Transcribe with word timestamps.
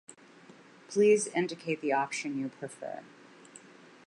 Please 0.87 1.27
indicate 1.27 1.79
the 1.79 1.93
option 1.93 2.39
you 2.39 2.49
prefer. 2.49 3.03